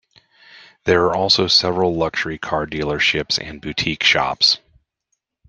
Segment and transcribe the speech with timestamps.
[0.85, 4.57] There are also several luxury car dealerships and boutique shops.